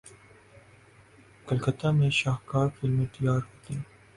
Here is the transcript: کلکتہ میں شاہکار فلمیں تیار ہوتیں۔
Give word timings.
کلکتہ 1.47 1.87
میں 1.97 2.09
شاہکار 2.19 2.67
فلمیں 2.77 3.05
تیار 3.13 3.41
ہوتیں۔ 3.47 3.79